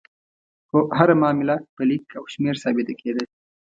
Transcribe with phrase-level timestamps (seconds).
[0.97, 3.23] هره معامله په لیک او شمېر ثابته کېده.